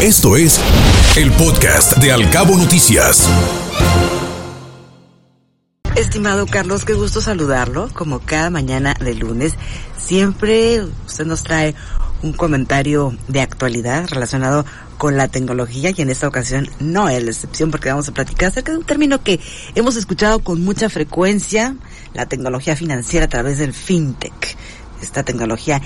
Esto 0.00 0.36
es 0.36 0.60
el 1.16 1.32
podcast 1.32 1.96
de 1.96 2.12
Alcabo 2.12 2.56
Noticias. 2.56 3.28
Estimado 5.96 6.46
Carlos, 6.46 6.84
qué 6.84 6.92
gusto 6.92 7.20
saludarlo. 7.20 7.88
Como 7.92 8.20
cada 8.20 8.48
mañana 8.48 8.94
de 8.94 9.16
lunes, 9.16 9.54
siempre 9.96 10.84
usted 11.04 11.26
nos 11.26 11.42
trae 11.42 11.74
un 12.22 12.32
comentario 12.32 13.16
de 13.26 13.40
actualidad 13.40 14.06
relacionado 14.08 14.64
con 14.98 15.16
la 15.16 15.26
tecnología 15.26 15.90
y 15.90 16.00
en 16.00 16.10
esta 16.10 16.28
ocasión 16.28 16.68
no 16.78 17.08
es 17.08 17.20
la 17.20 17.32
excepción 17.32 17.72
porque 17.72 17.88
vamos 17.88 18.08
a 18.08 18.14
platicar 18.14 18.50
acerca 18.50 18.70
de 18.70 18.78
un 18.78 18.84
término 18.84 19.24
que 19.24 19.40
hemos 19.74 19.96
escuchado 19.96 20.38
con 20.38 20.62
mucha 20.64 20.88
frecuencia, 20.88 21.74
la 22.14 22.26
tecnología 22.26 22.76
financiera 22.76 23.26
a 23.26 23.28
través 23.28 23.58
del 23.58 23.72
fintech. 23.72 24.56
Esta 25.02 25.24
tecnología 25.24 25.82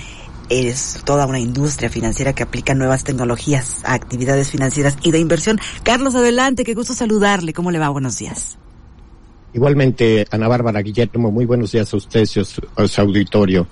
es 0.49 1.01
toda 1.05 1.25
una 1.25 1.39
industria 1.39 1.89
financiera 1.89 2.33
que 2.33 2.43
aplica 2.43 2.73
nuevas 2.73 3.03
tecnologías 3.03 3.81
a 3.83 3.93
actividades 3.93 4.51
financieras 4.51 4.97
y 5.01 5.11
de 5.11 5.19
inversión. 5.19 5.59
Carlos, 5.83 6.15
adelante, 6.15 6.63
qué 6.63 6.73
gusto 6.73 6.93
saludarle. 6.93 7.53
¿Cómo 7.53 7.71
le 7.71 7.79
va? 7.79 7.89
Buenos 7.89 8.17
días. 8.17 8.57
Igualmente, 9.53 10.25
Ana 10.31 10.47
Bárbara 10.47 10.81
Guillermo, 10.81 11.31
muy 11.31 11.45
buenos 11.45 11.71
días 11.71 11.93
a 11.93 11.97
ustedes 11.97 12.35
y 12.37 12.39
a 12.39 12.43
su, 12.43 13.01
auditorio. 13.01 13.67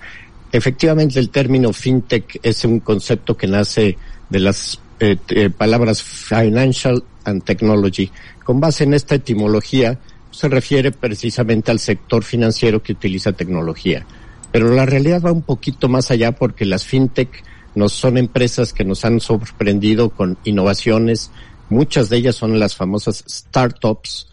Efectivamente, 0.52 1.18
el 1.18 1.30
término 1.30 1.72
fintech 1.72 2.38
es 2.42 2.64
un 2.64 2.80
concepto 2.80 3.36
que 3.36 3.48
nace 3.48 3.98
de 4.28 4.40
las 4.40 4.80
eh, 5.00 5.16
eh, 5.28 5.50
palabras 5.50 6.02
financial 6.02 7.02
and 7.24 7.42
technology. 7.42 8.10
Con 8.44 8.60
base 8.60 8.84
en 8.84 8.94
esta 8.94 9.16
etimología, 9.16 9.98
se 10.30 10.48
refiere 10.48 10.92
precisamente 10.92 11.70
al 11.70 11.80
sector 11.80 12.22
financiero 12.22 12.82
que 12.82 12.92
utiliza 12.92 13.32
tecnología. 13.32 14.06
Pero 14.52 14.74
la 14.74 14.86
realidad 14.86 15.22
va 15.22 15.32
un 15.32 15.42
poquito 15.42 15.88
más 15.88 16.10
allá 16.10 16.32
porque 16.32 16.66
las 16.66 16.84
fintech 16.84 17.42
no 17.74 17.88
son 17.88 18.18
empresas 18.18 18.72
que 18.72 18.84
nos 18.84 19.04
han 19.04 19.20
sorprendido 19.20 20.10
con 20.10 20.38
innovaciones. 20.44 21.30
Muchas 21.70 22.10
de 22.10 22.18
ellas 22.18 22.36
son 22.36 22.58
las 22.58 22.76
famosas 22.76 23.24
startups, 23.26 24.28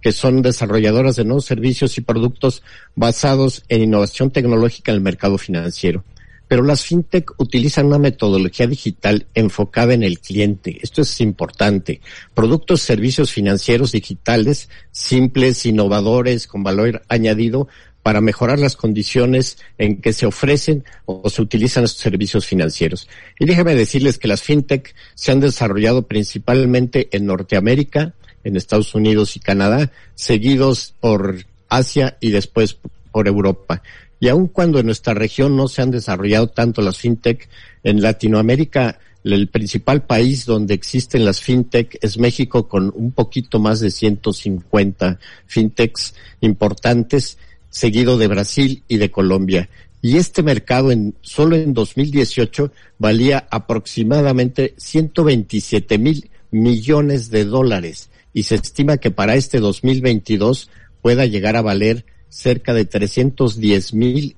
que 0.00 0.12
son 0.12 0.42
desarrolladoras 0.42 1.16
de 1.16 1.24
nuevos 1.24 1.46
servicios 1.46 1.98
y 1.98 2.02
productos 2.02 2.62
basados 2.94 3.64
en 3.68 3.82
innovación 3.82 4.30
tecnológica 4.30 4.92
en 4.92 4.96
el 4.96 5.02
mercado 5.02 5.38
financiero. 5.38 6.04
Pero 6.46 6.62
las 6.62 6.84
fintech 6.84 7.32
utilizan 7.38 7.86
una 7.86 7.98
metodología 7.98 8.66
digital 8.66 9.26
enfocada 9.34 9.94
en 9.94 10.02
el 10.02 10.20
cliente. 10.20 10.78
Esto 10.82 11.02
es 11.02 11.20
importante. 11.20 12.00
Productos, 12.34 12.82
servicios 12.82 13.32
financieros 13.32 13.92
digitales, 13.92 14.68
simples, 14.92 15.64
innovadores, 15.64 16.46
con 16.46 16.62
valor 16.62 17.02
añadido, 17.08 17.66
para 18.04 18.20
mejorar 18.20 18.58
las 18.58 18.76
condiciones 18.76 19.56
en 19.78 20.02
que 20.02 20.12
se 20.12 20.26
ofrecen 20.26 20.84
o 21.06 21.30
se 21.30 21.40
utilizan 21.40 21.84
estos 21.84 22.02
servicios 22.02 22.44
financieros. 22.44 23.08
Y 23.40 23.46
déjeme 23.46 23.74
decirles 23.74 24.18
que 24.18 24.28
las 24.28 24.42
fintech 24.42 24.94
se 25.14 25.32
han 25.32 25.40
desarrollado 25.40 26.02
principalmente 26.02 27.08
en 27.12 27.24
Norteamérica, 27.24 28.12
en 28.44 28.58
Estados 28.58 28.94
Unidos 28.94 29.36
y 29.36 29.40
Canadá, 29.40 29.90
seguidos 30.16 30.94
por 31.00 31.46
Asia 31.70 32.18
y 32.20 32.30
después 32.30 32.76
por 33.10 33.26
Europa. 33.26 33.80
Y 34.20 34.28
aun 34.28 34.48
cuando 34.48 34.80
en 34.80 34.86
nuestra 34.86 35.14
región 35.14 35.56
no 35.56 35.66
se 35.66 35.80
han 35.80 35.90
desarrollado 35.90 36.48
tanto 36.48 36.82
las 36.82 36.98
fintech, 36.98 37.48
en 37.84 38.02
Latinoamérica 38.02 38.98
el 39.24 39.48
principal 39.48 40.02
país 40.02 40.44
donde 40.44 40.74
existen 40.74 41.24
las 41.24 41.40
fintech 41.40 41.96
es 42.02 42.18
México 42.18 42.68
con 42.68 42.92
un 42.94 43.12
poquito 43.12 43.58
más 43.58 43.80
de 43.80 43.90
150 43.90 45.18
fintechs 45.46 46.14
importantes 46.42 47.38
seguido 47.74 48.16
de 48.18 48.28
Brasil 48.28 48.84
y 48.86 48.98
de 48.98 49.10
Colombia. 49.10 49.68
Y 50.00 50.16
este 50.16 50.44
mercado 50.44 50.92
en, 50.92 51.16
solo 51.22 51.56
en 51.56 51.74
2018 51.74 52.70
valía 52.98 53.48
aproximadamente 53.50 54.74
127 54.76 55.98
mil 55.98 56.30
millones 56.52 57.30
de 57.30 57.44
dólares 57.44 58.10
y 58.32 58.44
se 58.44 58.54
estima 58.54 58.98
que 58.98 59.10
para 59.10 59.34
este 59.34 59.58
2022 59.58 60.70
pueda 61.02 61.26
llegar 61.26 61.56
a 61.56 61.62
valer 61.62 62.06
cerca 62.28 62.74
de 62.74 62.84
310 62.84 63.92
mil 63.94 64.36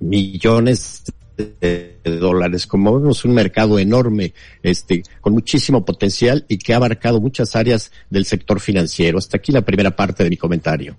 millones 0.00 1.04
de 1.36 2.00
dólares. 2.02 2.66
Como 2.66 2.98
vemos, 2.98 3.24
un 3.24 3.32
mercado 3.32 3.78
enorme, 3.78 4.34
este, 4.64 5.04
con 5.20 5.34
muchísimo 5.34 5.84
potencial 5.84 6.44
y 6.48 6.58
que 6.58 6.72
ha 6.72 6.76
abarcado 6.76 7.20
muchas 7.20 7.54
áreas 7.54 7.92
del 8.10 8.24
sector 8.24 8.58
financiero. 8.58 9.18
Hasta 9.18 9.36
aquí 9.36 9.52
la 9.52 9.62
primera 9.62 9.94
parte 9.94 10.24
de 10.24 10.30
mi 10.30 10.36
comentario. 10.36 10.96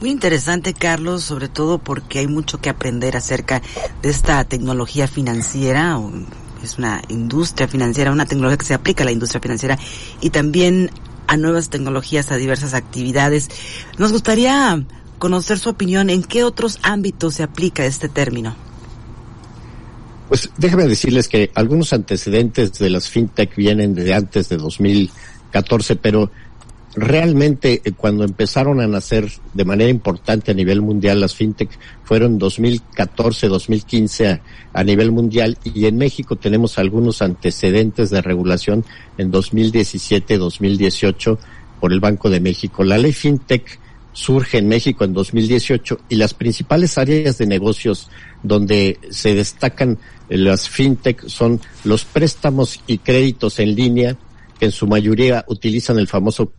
Muy 0.00 0.10
interesante, 0.10 0.74
Carlos, 0.74 1.22
sobre 1.22 1.48
todo 1.48 1.78
porque 1.78 2.18
hay 2.18 2.26
mucho 2.26 2.60
que 2.60 2.68
aprender 2.68 3.16
acerca 3.16 3.62
de 4.02 4.10
esta 4.10 4.44
tecnología 4.44 5.06
financiera. 5.06 5.98
Es 6.62 6.78
una 6.78 7.02
industria 7.08 7.68
financiera, 7.68 8.12
una 8.12 8.26
tecnología 8.26 8.58
que 8.58 8.66
se 8.66 8.74
aplica 8.74 9.02
a 9.02 9.06
la 9.06 9.12
industria 9.12 9.40
financiera 9.40 9.78
y 10.20 10.30
también 10.30 10.90
a 11.26 11.36
nuevas 11.36 11.70
tecnologías, 11.70 12.30
a 12.30 12.36
diversas 12.36 12.74
actividades. 12.74 13.48
Nos 13.98 14.12
gustaría 14.12 14.84
conocer 15.18 15.58
su 15.58 15.70
opinión 15.70 16.10
en 16.10 16.22
qué 16.22 16.44
otros 16.44 16.78
ámbitos 16.82 17.34
se 17.34 17.42
aplica 17.42 17.86
este 17.86 18.08
término. 18.08 18.54
Pues 20.28 20.50
déjame 20.56 20.88
decirles 20.88 21.28
que 21.28 21.50
algunos 21.54 21.92
antecedentes 21.92 22.72
de 22.78 22.90
las 22.90 23.08
fintech 23.08 23.54
vienen 23.56 23.94
de 23.94 24.14
antes 24.14 24.48
de 24.48 24.56
2014, 24.56 25.96
pero 25.96 26.30
realmente 26.96 27.82
eh, 27.84 27.92
cuando 27.92 28.24
empezaron 28.24 28.80
a 28.80 28.86
nacer 28.86 29.30
de 29.52 29.64
manera 29.64 29.90
importante 29.90 30.50
a 30.52 30.54
nivel 30.54 30.80
mundial 30.80 31.20
las 31.20 31.34
fintech 31.34 31.70
fueron 32.04 32.38
2014, 32.38 33.48
2015 33.48 34.28
a, 34.28 34.40
a, 34.72 34.84
nivel 34.84 35.10
mundial 35.10 35.58
y 35.64 35.86
en 35.86 35.96
México 35.96 36.36
tenemos 36.36 36.78
algunos 36.78 37.22
antecedentes 37.22 38.10
de 38.10 38.22
regulación 38.22 38.84
en 39.18 39.30
2017, 39.30 40.38
2018 40.38 41.38
por 41.80 41.92
el 41.92 42.00
Banco 42.00 42.30
de 42.30 42.40
México. 42.40 42.84
La 42.84 42.98
ley 42.98 43.12
fintech 43.12 43.78
surge 44.12 44.58
en 44.58 44.68
México 44.68 45.04
en 45.04 45.12
2018 45.12 45.98
y 46.08 46.14
las 46.14 46.34
principales 46.34 46.96
áreas 46.98 47.36
de 47.36 47.46
negocios 47.46 48.08
donde 48.42 48.98
se 49.10 49.34
destacan 49.34 49.98
las 50.28 50.68
fintech 50.68 51.26
son 51.26 51.60
los 51.82 52.04
préstamos 52.04 52.80
y 52.86 52.98
créditos 52.98 53.58
en 53.58 53.74
línea 53.74 54.16
que 54.58 54.66
en 54.66 54.72
su 54.72 54.86
mayoría 54.86 55.44
utilizan 55.48 55.98
el 55.98 56.06
famoso 56.06 56.52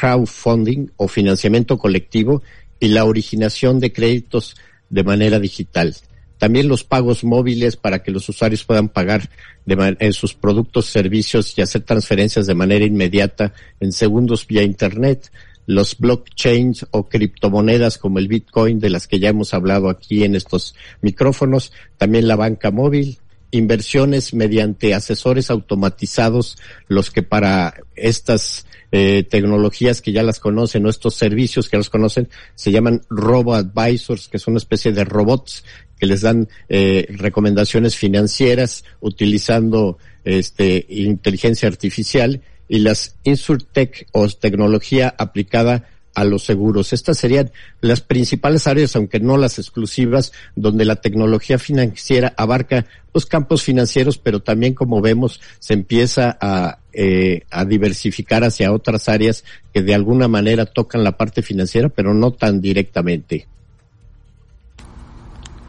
crowdfunding 0.00 0.88
o 0.96 1.08
financiamiento 1.08 1.76
colectivo 1.76 2.42
y 2.78 2.88
la 2.88 3.04
originación 3.04 3.80
de 3.80 3.92
créditos 3.92 4.56
de 4.88 5.04
manera 5.04 5.38
digital. 5.38 5.94
También 6.38 6.68
los 6.68 6.84
pagos 6.84 7.22
móviles 7.22 7.76
para 7.76 8.02
que 8.02 8.10
los 8.10 8.26
usuarios 8.26 8.64
puedan 8.64 8.88
pagar 8.88 9.28
en 9.66 10.12
sus 10.14 10.32
productos, 10.32 10.86
servicios 10.86 11.52
y 11.58 11.60
hacer 11.60 11.82
transferencias 11.82 12.46
de 12.46 12.54
manera 12.54 12.86
inmediata 12.86 13.52
en 13.78 13.92
segundos 13.92 14.46
vía 14.46 14.62
Internet. 14.62 15.30
Los 15.66 15.98
blockchains 15.98 16.86
o 16.92 17.06
criptomonedas 17.06 17.98
como 17.98 18.18
el 18.18 18.26
Bitcoin 18.26 18.80
de 18.80 18.88
las 18.88 19.06
que 19.06 19.20
ya 19.20 19.28
hemos 19.28 19.52
hablado 19.52 19.90
aquí 19.90 20.24
en 20.24 20.34
estos 20.34 20.74
micrófonos. 21.02 21.72
También 21.98 22.26
la 22.26 22.36
banca 22.36 22.70
móvil, 22.70 23.18
inversiones 23.50 24.34
mediante 24.34 24.94
asesores 24.94 25.50
automatizados, 25.50 26.58
los 26.88 27.10
que 27.10 27.22
para 27.22 27.74
estas 27.96 28.66
eh, 28.92 29.24
tecnologías 29.28 30.02
que 30.02 30.12
ya 30.12 30.22
las 30.22 30.40
conocen, 30.40 30.86
o 30.86 30.90
estos 30.90 31.14
servicios 31.14 31.68
que 31.68 31.76
los 31.76 31.90
conocen, 31.90 32.28
se 32.54 32.72
llaman 32.72 33.02
robo 33.08 33.54
advisors, 33.54 34.28
que 34.28 34.38
son 34.38 34.52
una 34.52 34.58
especie 34.58 34.92
de 34.92 35.04
robots 35.04 35.64
que 35.98 36.06
les 36.06 36.22
dan 36.22 36.48
eh, 36.68 37.06
recomendaciones 37.10 37.94
financieras 37.94 38.84
utilizando 39.00 39.98
este 40.24 40.86
inteligencia 40.88 41.68
artificial 41.68 42.42
y 42.68 42.78
las 42.78 43.16
insurtech 43.24 44.06
o 44.12 44.28
tecnología 44.28 45.14
aplicada 45.18 45.88
a 46.14 46.24
los 46.24 46.44
seguros. 46.44 46.92
Estas 46.92 47.18
serían 47.18 47.50
las 47.80 48.00
principales 48.00 48.66
áreas, 48.66 48.94
aunque 48.96 49.20
no 49.20 49.36
las 49.36 49.58
exclusivas, 49.58 50.32
donde 50.56 50.84
la 50.84 50.96
tecnología 50.96 51.58
financiera 51.58 52.34
abarca 52.36 52.86
los 53.14 53.26
campos 53.26 53.62
financieros, 53.62 54.18
pero 54.18 54.40
también, 54.40 54.74
como 54.74 55.00
vemos, 55.00 55.40
se 55.58 55.74
empieza 55.74 56.36
a, 56.40 56.78
eh, 56.92 57.42
a 57.50 57.64
diversificar 57.64 58.44
hacia 58.44 58.72
otras 58.72 59.08
áreas 59.08 59.44
que 59.72 59.82
de 59.82 59.94
alguna 59.94 60.28
manera 60.28 60.66
tocan 60.66 61.04
la 61.04 61.16
parte 61.16 61.42
financiera, 61.42 61.88
pero 61.88 62.14
no 62.14 62.32
tan 62.32 62.60
directamente. 62.60 63.46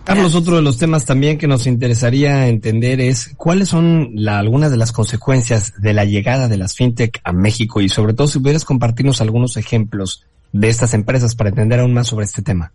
Carlos, 0.03 0.33
otro 0.33 0.55
de 0.55 0.63
los 0.63 0.77
temas 0.79 1.05
también 1.05 1.37
que 1.37 1.47
nos 1.47 1.67
interesaría 1.67 2.47
entender 2.47 2.99
es 2.99 3.33
cuáles 3.37 3.69
son 3.69 4.09
la, 4.15 4.39
algunas 4.39 4.71
de 4.71 4.77
las 4.77 4.91
consecuencias 4.91 5.73
de 5.79 5.93
la 5.93 6.05
llegada 6.05 6.47
de 6.47 6.57
las 6.57 6.75
fintech 6.75 7.21
a 7.23 7.31
México 7.31 7.81
y 7.81 7.89
sobre 7.89 8.13
todo 8.13 8.27
si 8.27 8.39
pudieras 8.39 8.65
compartirnos 8.65 9.21
algunos 9.21 9.57
ejemplos 9.57 10.25
de 10.51 10.69
estas 10.69 10.93
empresas 10.93 11.35
para 11.35 11.49
entender 11.49 11.79
aún 11.79 11.93
más 11.93 12.07
sobre 12.07 12.25
este 12.25 12.41
tema. 12.41 12.71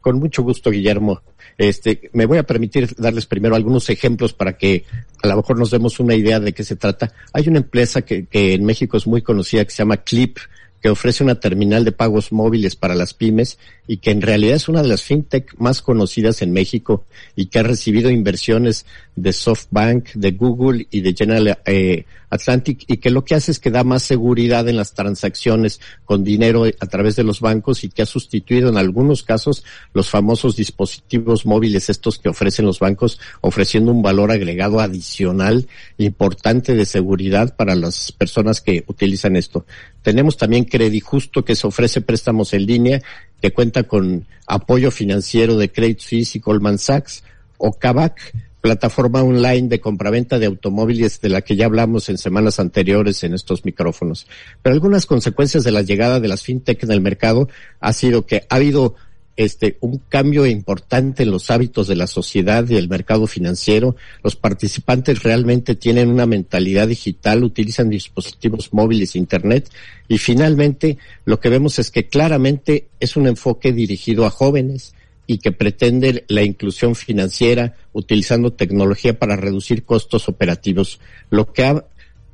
Con 0.00 0.18
mucho 0.18 0.42
gusto, 0.42 0.70
Guillermo. 0.70 1.20
Este, 1.56 2.10
me 2.12 2.26
voy 2.26 2.38
a 2.38 2.44
permitir 2.44 2.94
darles 2.96 3.26
primero 3.26 3.56
algunos 3.56 3.90
ejemplos 3.90 4.32
para 4.32 4.56
que 4.56 4.84
a 5.22 5.28
lo 5.28 5.36
mejor 5.36 5.58
nos 5.58 5.70
demos 5.70 5.98
una 5.98 6.14
idea 6.14 6.38
de 6.38 6.52
qué 6.52 6.62
se 6.62 6.76
trata. 6.76 7.12
Hay 7.32 7.48
una 7.48 7.58
empresa 7.58 8.02
que, 8.02 8.26
que 8.26 8.54
en 8.54 8.64
México 8.64 8.96
es 8.96 9.06
muy 9.06 9.22
conocida 9.22 9.64
que 9.64 9.70
se 9.70 9.78
llama 9.78 9.96
Clip, 9.98 10.38
que 10.80 10.90
ofrece 10.90 11.24
una 11.24 11.40
terminal 11.40 11.84
de 11.84 11.92
pagos 11.92 12.32
móviles 12.32 12.76
para 12.76 12.94
las 12.94 13.14
pymes 13.14 13.58
y 13.86 13.98
que 13.98 14.10
en 14.10 14.22
realidad 14.22 14.56
es 14.56 14.68
una 14.68 14.82
de 14.82 14.88
las 14.88 15.02
fintech 15.02 15.54
más 15.58 15.82
conocidas 15.82 16.42
en 16.42 16.52
México 16.52 17.04
y 17.34 17.46
que 17.46 17.58
ha 17.58 17.62
recibido 17.62 18.10
inversiones 18.10 18.86
de 19.16 19.32
SoftBank, 19.32 20.12
de 20.14 20.30
Google 20.32 20.86
y 20.90 21.00
de 21.00 21.14
General 21.14 21.58
eh, 21.64 22.04
Atlantic 22.30 22.84
y 22.86 22.98
que 22.98 23.10
lo 23.10 23.24
que 23.24 23.34
hace 23.34 23.50
es 23.50 23.58
que 23.58 23.70
da 23.70 23.84
más 23.84 24.02
seguridad 24.02 24.68
en 24.68 24.76
las 24.76 24.94
transacciones 24.94 25.80
con 26.04 26.24
dinero 26.24 26.64
a 26.64 26.86
través 26.86 27.16
de 27.16 27.24
los 27.24 27.40
bancos 27.40 27.84
y 27.84 27.88
que 27.88 28.02
ha 28.02 28.06
sustituido 28.06 28.68
en 28.68 28.76
algunos 28.76 29.22
casos 29.22 29.64
los 29.94 30.10
famosos 30.10 30.56
dispositivos 30.56 31.46
móviles 31.46 31.88
estos 31.88 32.18
que 32.18 32.28
ofrecen 32.28 32.66
los 32.66 32.80
bancos 32.80 33.18
ofreciendo 33.40 33.92
un 33.92 34.02
valor 34.02 34.30
agregado 34.30 34.80
adicional 34.80 35.66
importante 35.96 36.74
de 36.74 36.84
seguridad 36.84 37.56
para 37.56 37.74
las 37.74 38.12
personas 38.12 38.60
que 38.60 38.84
utilizan 38.86 39.36
esto. 39.36 39.64
Tenemos 40.02 40.36
también 40.36 40.64
Credijusto 40.68 41.44
que 41.44 41.56
se 41.56 41.66
ofrece 41.66 42.00
préstamos 42.00 42.52
en 42.52 42.66
línea 42.66 43.02
que 43.40 43.52
cuenta 43.52 43.84
con 43.84 44.26
apoyo 44.46 44.90
financiero 44.90 45.56
de 45.56 45.70
Credit 45.70 46.00
Suisse 46.00 46.36
y 46.36 46.38
Goldman 46.40 46.78
Sachs 46.78 47.22
o 47.56 47.72
Kavak 47.72 48.32
plataforma 48.60 49.22
online 49.22 49.68
de 49.68 49.80
compraventa 49.80 50.38
de 50.38 50.46
automóviles 50.46 51.20
de 51.20 51.28
la 51.28 51.42
que 51.42 51.56
ya 51.56 51.66
hablamos 51.66 52.08
en 52.08 52.18
semanas 52.18 52.58
anteriores 52.58 53.22
en 53.22 53.34
estos 53.34 53.64
micrófonos. 53.64 54.26
Pero 54.62 54.74
algunas 54.74 55.06
consecuencias 55.06 55.64
de 55.64 55.70
la 55.70 55.82
llegada 55.82 56.20
de 56.20 56.28
las 56.28 56.42
fintech 56.42 56.82
en 56.82 56.90
el 56.90 57.00
mercado 57.00 57.48
ha 57.80 57.92
sido 57.92 58.26
que 58.26 58.46
ha 58.48 58.56
habido 58.56 58.96
este, 59.38 59.78
un 59.80 60.02
cambio 60.08 60.44
importante 60.46 61.22
en 61.22 61.30
los 61.30 61.48
hábitos 61.50 61.86
de 61.86 61.94
la 61.94 62.08
sociedad 62.08 62.68
y 62.68 62.76
el 62.76 62.88
mercado 62.88 63.28
financiero. 63.28 63.94
Los 64.24 64.34
participantes 64.34 65.22
realmente 65.22 65.76
tienen 65.76 66.10
una 66.10 66.26
mentalidad 66.26 66.88
digital, 66.88 67.44
utilizan 67.44 67.88
dispositivos 67.88 68.72
móviles, 68.72 69.14
internet 69.14 69.70
y 70.08 70.18
finalmente 70.18 70.98
lo 71.24 71.38
que 71.38 71.50
vemos 71.50 71.78
es 71.78 71.92
que 71.92 72.08
claramente 72.08 72.88
es 72.98 73.16
un 73.16 73.28
enfoque 73.28 73.72
dirigido 73.72 74.26
a 74.26 74.30
jóvenes, 74.30 74.92
y 75.30 75.38
que 75.38 75.52
pretende 75.52 76.24
la 76.28 76.42
inclusión 76.42 76.94
financiera 76.94 77.76
utilizando 77.92 78.54
tecnología 78.54 79.18
para 79.18 79.36
reducir 79.36 79.84
costos 79.84 80.26
operativos, 80.26 81.00
lo 81.28 81.52
que 81.52 81.64
ha 81.64 81.84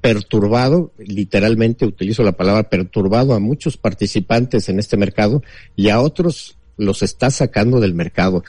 perturbado, 0.00 0.92
literalmente 0.98 1.86
utilizo 1.86 2.22
la 2.22 2.32
palabra 2.32 2.70
perturbado 2.70 3.34
a 3.34 3.40
muchos 3.40 3.76
participantes 3.76 4.68
en 4.68 4.78
este 4.78 4.96
mercado 4.96 5.42
y 5.74 5.88
a 5.88 6.00
otros 6.00 6.56
los 6.76 7.02
está 7.02 7.30
sacando 7.30 7.80
del 7.80 7.94
mercado. 7.94 8.44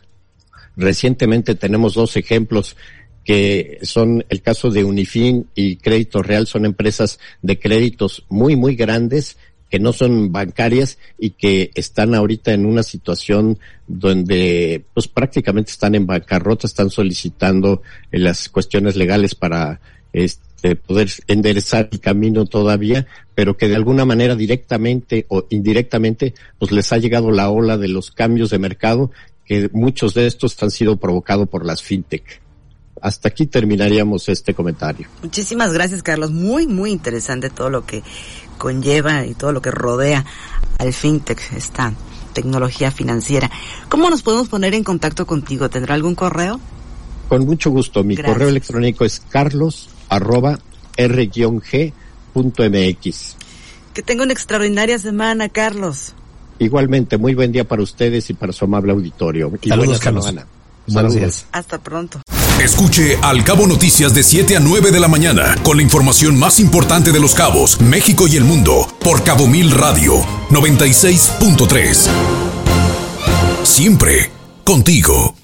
Recientemente 0.75 1.55
tenemos 1.55 1.93
dos 1.93 2.17
ejemplos 2.17 2.75
que 3.23 3.79
son 3.81 4.23
el 4.29 4.41
caso 4.41 4.69
de 4.69 4.83
Unifin 4.83 5.47
y 5.55 5.77
Crédito 5.77 6.21
Real, 6.21 6.45
son 6.45 6.65
empresas 6.65 7.19
de 7.41 7.59
créditos 7.59 8.23
muy, 8.29 8.55
muy 8.55 8.75
grandes 8.75 9.37
que 9.69 9.79
no 9.79 9.93
son 9.93 10.31
bancarias 10.31 10.99
y 11.17 11.31
que 11.31 11.71
están 11.73 12.13
ahorita 12.13 12.53
en 12.53 12.67
una 12.67 12.83
situación 12.83 13.57
donde 13.87 14.85
pues 14.93 15.07
prácticamente 15.07 15.71
están 15.71 15.95
en 15.95 16.05
bancarrota, 16.05 16.67
están 16.67 16.91
solicitando 16.91 17.81
eh, 18.11 18.19
las 18.19 18.47
cuestiones 18.49 18.95
legales 18.95 19.33
para 19.33 19.81
este 20.13 20.44
poder 20.75 21.11
enderezar 21.27 21.89
el 21.91 21.99
camino 21.99 22.45
todavía, 22.45 23.05
pero 23.35 23.55
que 23.55 23.67
de 23.67 23.75
alguna 23.75 24.05
manera 24.05 24.35
directamente 24.35 25.25
o 25.29 25.45
indirectamente 25.49 26.33
pues 26.57 26.71
les 26.71 26.91
ha 26.91 26.97
llegado 26.97 27.29
la 27.31 27.49
ola 27.49 27.77
de 27.77 27.89
los 27.89 28.09
cambios 28.09 28.49
de 28.49 28.57
mercado 28.57 29.11
que 29.45 29.69
muchos 29.73 30.15
de 30.15 30.25
estos 30.25 30.61
han 30.63 30.71
sido 30.71 30.97
provocados 30.97 31.47
por 31.47 31.65
las 31.65 31.83
fintech 31.83 32.41
hasta 33.01 33.27
aquí 33.27 33.45
terminaríamos 33.45 34.29
este 34.29 34.55
comentario. 34.55 35.07
Muchísimas 35.21 35.71
gracias, 35.71 36.01
Carlos. 36.01 36.31
Muy, 36.31 36.65
muy 36.65 36.91
interesante 36.91 37.51
todo 37.51 37.69
lo 37.69 37.85
que 37.85 38.01
conlleva 38.57 39.25
y 39.25 39.35
todo 39.35 39.51
lo 39.51 39.61
que 39.61 39.69
rodea 39.69 40.25
al 40.79 40.91
fintech, 40.91 41.53
esta 41.53 41.93
tecnología 42.33 42.89
financiera. 42.91 43.51
¿Cómo 43.89 44.09
nos 44.09 44.23
podemos 44.23 44.49
poner 44.49 44.73
en 44.73 44.83
contacto 44.83 45.27
contigo? 45.27 45.69
¿Tendrá 45.69 45.93
algún 45.93 46.15
correo? 46.15 46.59
Con 47.29 47.45
mucho 47.45 47.69
gusto. 47.69 48.03
Mi 48.03 48.17
correo 48.17 48.49
electrónico 48.49 49.05
es 49.05 49.19
carlos 49.29 49.89
arroba 50.09 50.59
r-g.mx. 50.97 51.93
Que 53.93 54.01
tenga 54.01 54.23
una 54.23 54.33
extraordinaria 54.33 54.99
semana, 54.99 55.49
Carlos. 55.49 56.13
Igualmente, 56.59 57.17
muy 57.17 57.35
buen 57.35 57.51
día 57.51 57.65
para 57.65 57.81
ustedes 57.81 58.29
y 58.29 58.33
para 58.33 58.53
su 58.53 58.65
amable 58.65 58.91
auditorio. 58.91 59.51
Saludos, 59.67 59.99
Carlos. 59.99 60.33
Buenos 60.87 61.15
días. 61.15 61.47
Hasta 61.51 61.79
pronto. 61.79 62.21
Escuche 62.61 63.17
Al 63.21 63.43
Cabo 63.43 63.67
Noticias 63.67 64.13
de 64.13 64.23
7 64.23 64.57
a 64.57 64.59
9 64.59 64.91
de 64.91 64.99
la 64.99 65.07
mañana 65.07 65.55
con 65.63 65.77
la 65.77 65.83
información 65.83 66.39
más 66.39 66.59
importante 66.59 67.11
de 67.11 67.19
los 67.19 67.35
cabos, 67.35 67.81
México 67.81 68.27
y 68.27 68.37
el 68.37 68.45
mundo 68.45 68.87
por 69.01 69.23
Cabo 69.23 69.47
Mil 69.47 69.71
Radio 69.71 70.21
96.3. 70.49 72.07
Siempre 73.63 74.31
contigo. 74.63 75.35